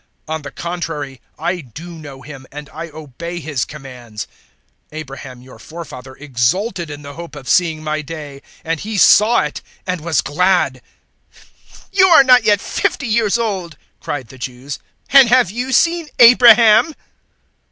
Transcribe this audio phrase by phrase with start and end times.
[0.27, 4.25] On the contrary I do know Him, and I obey His commands.
[4.91, 9.43] 008:056 Abraham your forefather exulted in the hope of seeing my day: and he saw
[9.43, 10.81] it, and was glad."
[11.53, 14.79] 008:057 "You are not yet fifty years old," cried the Jews,
[15.11, 16.95] "and have you seen Abraham?"